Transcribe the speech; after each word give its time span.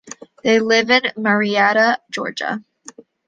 They 0.43 0.59
live 0.59 0.89
in 0.89 1.03
Marietta, 1.15 1.99
Georgia. 2.09 2.65